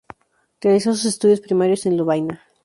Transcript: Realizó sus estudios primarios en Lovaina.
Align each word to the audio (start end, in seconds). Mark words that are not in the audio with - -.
Realizó 0.61 0.93
sus 0.95 1.05
estudios 1.05 1.41
primarios 1.41 1.85
en 1.85 1.95
Lovaina. 1.95 2.41